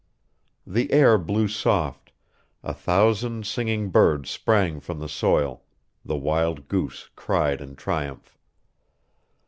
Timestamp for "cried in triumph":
7.15-8.35